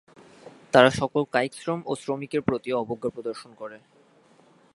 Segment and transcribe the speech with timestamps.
[0.73, 3.77] তারা সকল কায়িক শ্রম ও শ্রমিকের প্রতি অবজ্ঞা প্রদর্শন করে।